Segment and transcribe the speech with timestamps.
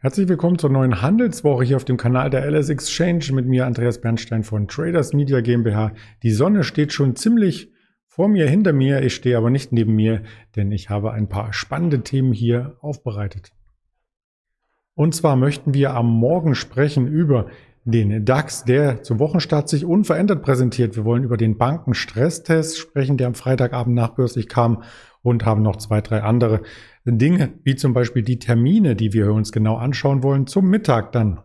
[0.00, 4.00] Herzlich willkommen zur neuen Handelswoche hier auf dem Kanal der LS Exchange mit mir Andreas
[4.00, 5.90] Bernstein von Traders Media GmbH.
[6.22, 7.72] Die Sonne steht schon ziemlich
[8.06, 9.02] vor mir, hinter mir.
[9.02, 10.22] Ich stehe aber nicht neben mir,
[10.54, 13.50] denn ich habe ein paar spannende Themen hier aufbereitet.
[14.94, 17.48] Und zwar möchten wir am Morgen sprechen über
[17.84, 20.94] den DAX, der zum Wochenstart sich unverändert präsentiert.
[20.94, 24.84] Wir wollen über den Bankenstresstest sprechen, der am Freitagabend nachbörslich kam
[25.28, 26.62] und haben noch zwei, drei andere
[27.04, 31.40] Dinge, wie zum Beispiel die Termine, die wir uns genau anschauen wollen, zum Mittag dann.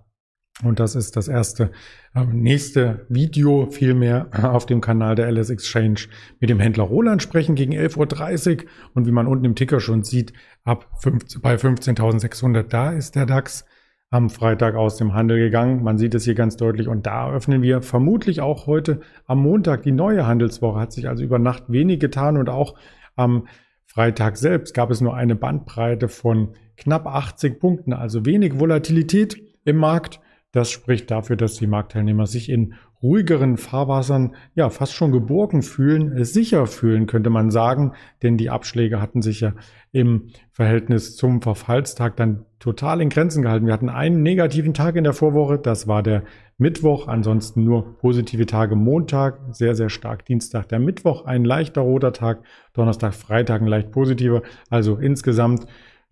[0.62, 1.72] Und das ist das erste
[2.14, 6.02] äh, nächste Video vielmehr auf dem Kanal der LS Exchange
[6.40, 8.70] mit dem Händler Roland sprechen gegen 11.30 Uhr.
[8.94, 13.26] Und wie man unten im Ticker schon sieht, ab 15, bei 15.600, da ist der
[13.26, 13.66] DAX
[14.12, 15.82] am Freitag aus dem Handel gegangen.
[15.82, 19.82] Man sieht es hier ganz deutlich und da öffnen wir vermutlich auch heute am Montag
[19.82, 20.80] die neue Handelswoche.
[20.80, 22.76] Hat sich also über Nacht wenig getan und auch
[23.16, 23.48] am
[23.86, 29.78] Freitag selbst gab es nur eine Bandbreite von knapp 80 Punkten, also wenig Volatilität im
[29.78, 30.20] Markt.
[30.54, 36.24] Das spricht dafür, dass die Marktteilnehmer sich in ruhigeren Fahrwassern ja fast schon geborgen fühlen,
[36.24, 39.54] sicher fühlen, könnte man sagen, denn die Abschläge hatten sich ja
[39.92, 43.66] im Verhältnis zum Verfallstag dann total in Grenzen gehalten.
[43.66, 46.24] Wir hatten einen negativen Tag in der Vorwoche, das war der
[46.60, 48.76] Mittwoch, ansonsten nur positive Tage.
[48.76, 50.24] Montag, sehr, sehr stark.
[50.26, 52.44] Dienstag, der Mittwoch ein leichter roter Tag,
[52.74, 54.44] Donnerstag, Freitag ein leicht positiver.
[54.70, 55.66] Also insgesamt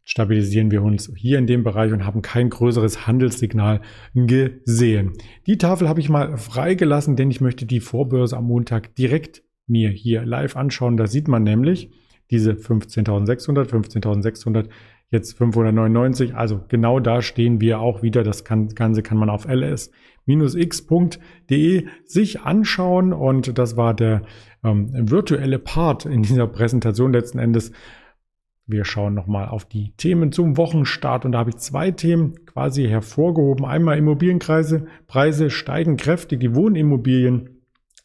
[0.03, 3.81] stabilisieren wir uns hier in dem Bereich und haben kein größeres Handelssignal
[4.13, 5.13] gesehen.
[5.47, 9.89] Die Tafel habe ich mal freigelassen, denn ich möchte die Vorbörse am Montag direkt mir
[9.89, 10.97] hier live anschauen.
[10.97, 11.91] Da sieht man nämlich
[12.29, 14.69] diese 15.600, 15.600,
[15.11, 16.35] jetzt 599.
[16.35, 18.23] Also genau da stehen wir auch wieder.
[18.23, 19.87] Das Ganze kann man auf ls-x.de
[22.05, 23.13] sich anschauen.
[23.13, 24.23] Und das war der
[24.63, 27.71] ähm, virtuelle Part in dieser Präsentation letzten Endes
[28.71, 32.87] wir schauen nochmal auf die Themen zum Wochenstart und da habe ich zwei Themen quasi
[32.87, 33.65] hervorgehoben.
[33.65, 37.61] Einmal Immobilienkreise, Preise steigen kräftig, die Wohnimmobilien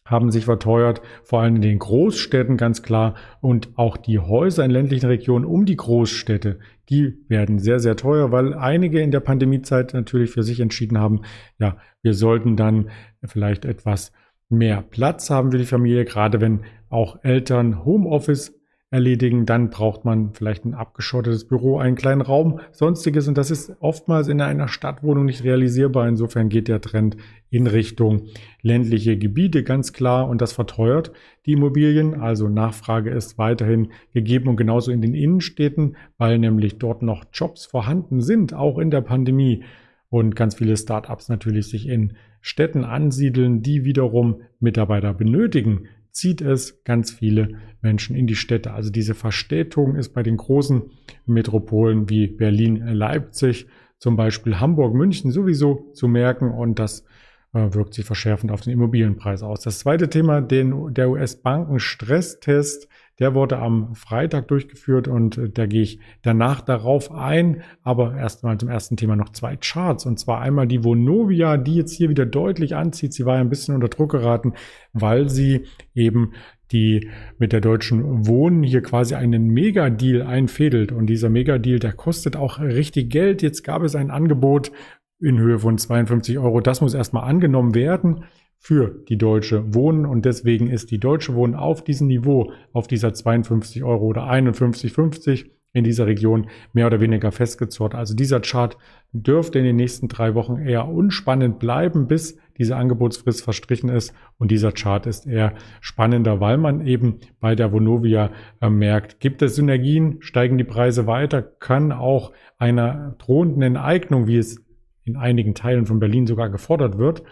[0.07, 3.15] haben sich verteuert, vor allem in den Großstädten ganz klar.
[3.41, 8.31] Und auch die Häuser in ländlichen Regionen um die Großstädte, die werden sehr, sehr teuer,
[8.31, 11.23] weil einige in der Pandemiezeit natürlich für sich entschieden haben,
[11.59, 12.91] ja, wir sollten dann
[13.25, 14.13] vielleicht etwas
[14.49, 18.56] mehr Platz haben für die Familie, gerade wenn auch Eltern Homeoffice
[18.97, 19.47] erledigen.
[19.47, 23.29] Dann braucht man vielleicht ein abgeschottetes Büro, einen kleinen Raum, sonstiges.
[23.29, 26.09] Und das ist oftmals in einer Stadtwohnung nicht realisierbar.
[26.09, 27.17] Insofern geht der Trend
[27.51, 28.23] in Richtung
[28.63, 31.13] ländliche Gebiete ganz klar und das verteuert
[31.45, 32.21] die Immobilien.
[32.21, 37.67] Also Nachfrage ist weiterhin gegeben und genauso in den Innenstädten, weil nämlich dort noch Jobs
[37.67, 39.63] vorhanden sind, auch in der Pandemie
[40.09, 46.83] und ganz viele Startups natürlich sich in Städten ansiedeln, die wiederum Mitarbeiter benötigen zieht es
[46.83, 48.73] ganz viele Menschen in die Städte.
[48.73, 50.91] Also diese Verstädtung ist bei den großen
[51.27, 53.67] Metropolen wie Berlin, Leipzig,
[53.99, 57.05] zum Beispiel Hamburg, München sowieso zu merken und das
[57.53, 59.61] äh, wirkt sich verschärfend auf den Immobilienpreis aus.
[59.61, 62.89] Das zweite Thema, den, der US-Banken-Stresstest,
[63.19, 67.63] der wurde am Freitag durchgeführt und äh, da gehe ich danach darauf ein.
[67.83, 70.05] Aber erstmal zum ersten Thema noch zwei Charts.
[70.07, 73.15] Und zwar einmal die Vonovia, die jetzt hier wieder deutlich anzieht.
[73.15, 74.53] Sie war ja ein bisschen unter Druck geraten,
[74.93, 76.33] weil sie eben
[76.73, 80.93] die mit der Deutschen Wohnen hier quasi einen Megadeal einfädelt.
[80.93, 83.41] Und dieser Megadeal, der kostet auch richtig Geld.
[83.41, 84.73] Jetzt gab es ein Angebot
[85.21, 86.61] in Höhe von 52 Euro.
[86.61, 88.25] Das muss erstmal angenommen werden
[88.59, 93.15] für die Deutsche Wohnen und deswegen ist die Deutsche Wohnen auf diesem Niveau, auf dieser
[93.15, 95.47] 52 Euro oder 51,50
[95.77, 97.95] in dieser Region mehr oder weniger festgezurrt.
[97.95, 98.79] Also dieser Chart
[99.13, 104.15] dürfte in den nächsten drei Wochen eher unspannend bleiben, bis diese Angebotsfrist verstrichen ist.
[104.39, 105.53] Und dieser Chart ist eher
[105.83, 108.31] spannender, weil man eben bei der Vonovia
[108.63, 114.39] äh, merkt, gibt es Synergien, steigen die Preise weiter, kann auch einer drohenden Enteignung, wie
[114.39, 114.65] es
[115.05, 117.23] in einigen Teilen von Berlin sogar gefordert wird,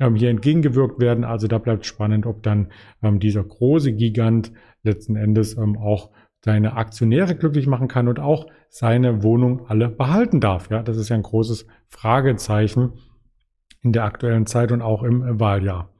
[0.00, 1.24] ähm, hier entgegengewirkt werden.
[1.24, 2.68] Also da bleibt spannend, ob dann
[3.02, 4.52] ähm, dieser große Gigant
[4.82, 6.10] letzten Endes ähm, auch
[6.44, 10.70] seine Aktionäre glücklich machen kann und auch seine Wohnung alle behalten darf.
[10.70, 12.94] Ja, das ist ja ein großes Fragezeichen
[13.82, 15.92] in der aktuellen Zeit und auch im Wahljahr.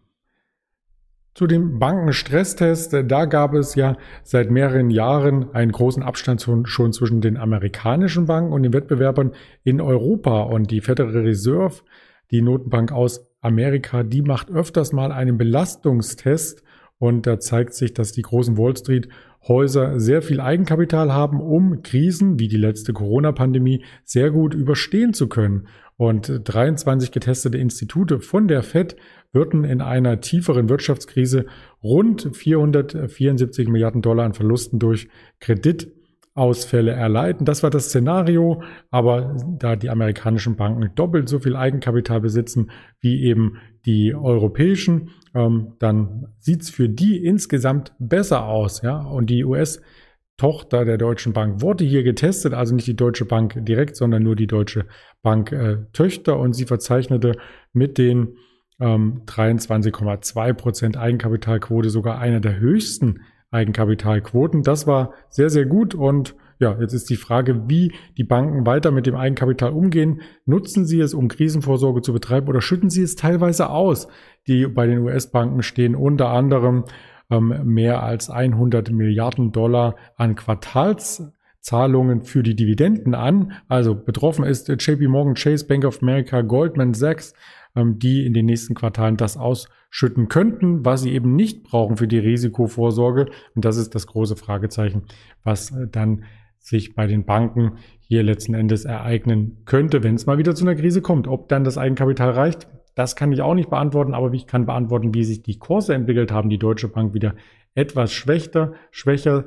[1.35, 7.23] Zu dem Bankenstresstest, da gab es ja seit mehreren Jahren einen großen Abstand schon zwischen
[7.23, 9.33] den amerikanischen Banken und den Wettbewerbern
[9.65, 10.43] in Europa.
[10.43, 11.83] Und die Federal Reserve,
[12.31, 16.62] die Notenbank aus Amerika, die macht öfters mal einen Belastungstest.
[16.99, 19.09] Und da zeigt sich, dass die großen Wall Street
[19.47, 25.29] Häuser sehr viel Eigenkapital haben, um Krisen wie die letzte Corona-Pandemie sehr gut überstehen zu
[25.29, 25.67] können.
[25.97, 28.97] Und 23 getestete Institute von der Fed
[29.33, 31.47] würden in einer tieferen Wirtschaftskrise
[31.83, 35.09] rund 474 Milliarden Dollar an Verlusten durch
[35.41, 35.91] Kredit
[36.34, 37.44] Ausfälle erleiden.
[37.44, 42.70] Das war das Szenario, aber da die amerikanischen Banken doppelt so viel Eigenkapital besitzen
[43.00, 48.81] wie eben die europäischen, ähm, dann sieht's für die insgesamt besser aus.
[48.81, 48.99] Ja?
[48.99, 53.96] Und die US-Tochter der Deutschen Bank wurde hier getestet, also nicht die Deutsche Bank direkt,
[53.96, 54.87] sondern nur die Deutsche
[55.20, 57.37] Bank äh, Töchter und sie verzeichnete
[57.75, 58.37] mit den
[58.81, 63.20] ähm, 23,2 Prozent Eigenkapitalquote sogar eine der höchsten
[63.52, 64.62] Eigenkapitalquoten.
[64.62, 68.93] Das war sehr, sehr gut und ja, jetzt ist die Frage, wie die Banken weiter
[68.93, 70.20] mit dem Eigenkapital umgehen.
[70.46, 74.08] Nutzen sie es, um Krisenvorsorge zu betreiben oder schütten sie es teilweise aus?
[74.46, 76.84] Die bei den US-Banken stehen unter anderem
[77.31, 83.52] ähm, mehr als 100 Milliarden Dollar an Quartalszahlungen für die Dividenden an.
[83.69, 87.34] Also betroffen ist JP Morgan Chase, Bank of America, Goldman Sachs,
[87.75, 92.19] die in den nächsten Quartalen das ausschütten könnten, was sie eben nicht brauchen für die
[92.19, 93.31] Risikovorsorge.
[93.55, 95.05] Und das ist das große Fragezeichen,
[95.43, 96.25] was äh, dann
[96.59, 100.77] sich bei den Banken hier letzten Endes ereignen könnte, wenn es mal wieder zu einer
[100.77, 101.27] Krise kommt.
[101.27, 105.15] Ob dann das Eigenkapital reicht, das kann ich auch nicht beantworten, aber ich kann beantworten,
[105.15, 106.51] wie sich die Kurse entwickelt haben.
[106.51, 107.35] Die Deutsche Bank wieder
[107.75, 109.47] etwas schwächer, schwächer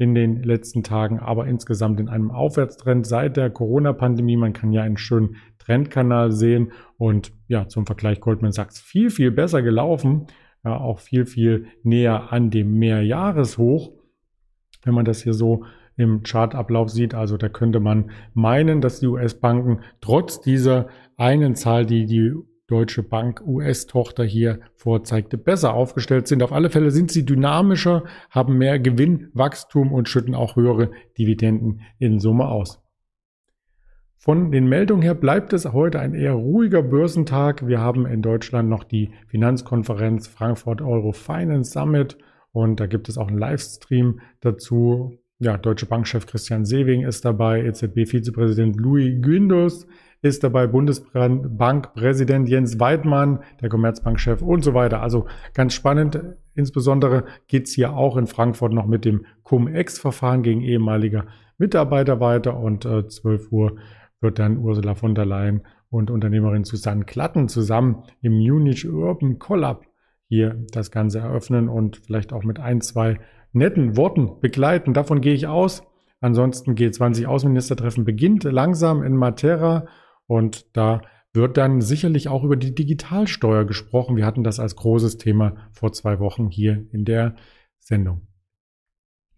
[0.00, 4.38] in den letzten Tagen, aber insgesamt in einem Aufwärtstrend seit der Corona-Pandemie.
[4.38, 9.30] Man kann ja einen schönen Trendkanal sehen und ja, zum Vergleich Goldman Sachs viel, viel
[9.30, 10.28] besser gelaufen,
[10.64, 13.92] ja, auch viel, viel näher an dem Mehrjahreshoch,
[14.84, 15.64] wenn man das hier so
[15.98, 17.12] im Chartablauf sieht.
[17.12, 20.88] Also da könnte man meinen, dass die US-Banken trotz dieser
[21.18, 22.32] einen Zahl, die die
[22.70, 26.42] Deutsche Bank US-Tochter hier vorzeigte, besser aufgestellt sind.
[26.42, 32.20] Auf alle Fälle sind sie dynamischer, haben mehr Gewinnwachstum und schütten auch höhere Dividenden in
[32.20, 32.80] Summe aus.
[34.16, 37.66] Von den Meldungen her bleibt es heute ein eher ruhiger Börsentag.
[37.66, 42.18] Wir haben in Deutschland noch die Finanzkonferenz Frankfurt Euro Finance Summit
[42.52, 45.18] und da gibt es auch einen Livestream dazu.
[45.38, 49.86] Ja, Deutsche Bankchef Christian Sewing ist dabei, EZB-Vizepräsident Louis Gündus
[50.22, 55.02] ist dabei Bundesbankpräsident Jens Weidmann, der Commerzbankchef und so weiter.
[55.02, 56.20] Also ganz spannend.
[56.54, 61.24] Insbesondere geht's hier auch in Frankfurt noch mit dem Cum-Ex-Verfahren gegen ehemalige
[61.58, 63.76] Mitarbeiter weiter und äh, 12 Uhr
[64.20, 69.86] wird dann Ursula von der Leyen und Unternehmerin Susanne Klatten zusammen im Munich Urban Collab
[70.28, 73.18] hier das Ganze eröffnen und vielleicht auch mit ein, zwei
[73.52, 74.94] netten Worten begleiten.
[74.94, 75.82] Davon gehe ich aus.
[76.20, 79.86] Ansonsten G20-Außenministertreffen beginnt langsam in Matera
[80.30, 84.16] und da wird dann sicherlich auch über die Digitalsteuer gesprochen.
[84.16, 87.34] Wir hatten das als großes Thema vor zwei Wochen hier in der
[87.80, 88.28] Sendung.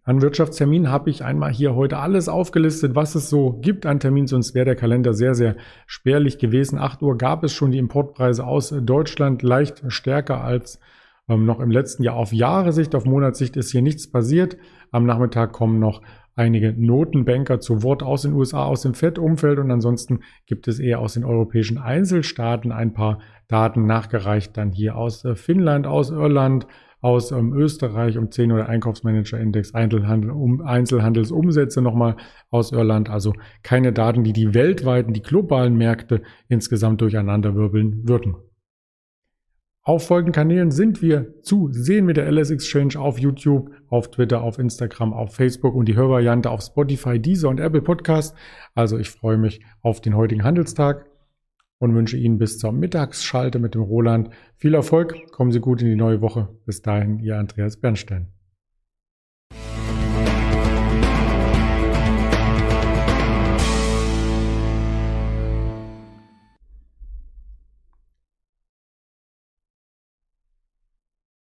[0.05, 4.27] An Wirtschaftstermin habe ich einmal hier heute alles aufgelistet, was es so gibt an Terminen,
[4.27, 5.57] sonst wäre der Kalender sehr, sehr
[5.87, 6.79] spärlich gewesen.
[6.79, 10.79] 8 Uhr gab es schon die Importpreise aus Deutschland leicht stärker als
[11.27, 12.17] ähm, noch im letzten Jahr.
[12.17, 14.59] Auf Jahressicht, auf Monatssicht ist hier nichts passiert.
[14.91, 16.03] Am Nachmittag kommen noch
[16.35, 21.01] einige Notenbanker zu Wort aus den USA, aus dem FED-Umfeld und ansonsten gibt es eher
[21.01, 26.67] aus den europäischen Einzelstaaten ein paar Daten nachgereicht, dann hier aus äh, Finnland, aus Irland,
[27.03, 32.17] aus ähm, Österreich um 10 oder Einkaufsmanager-Index, Einzelhandel, um, Einzelhandelsumsätze nochmal
[32.51, 33.11] aus Irland.
[33.11, 38.37] Also keine Daten, die die weltweiten, die globalen Märkte insgesamt durcheinanderwirbeln würden.
[39.85, 44.41] Auf folgenden Kanälen sind wir zu sehen mit der LS Exchange auf YouTube, auf Twitter,
[44.41, 48.37] auf Instagram, auf Facebook und die Hörvariante auf Spotify, Deezer und Apple Podcast.
[48.77, 51.07] Also ich freue mich auf den heutigen Handelstag
[51.79, 55.17] und wünsche Ihnen bis zur Mittagsschalte mit dem Roland viel Erfolg.
[55.33, 56.49] Kommen Sie gut in die neue Woche.
[56.65, 58.29] Bis dahin, Ihr Andreas Bernstein.